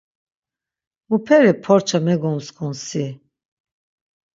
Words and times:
Muperi 1.09 1.53
porça 1.65 1.97
megomskun 2.07 2.73
si! 2.85 3.05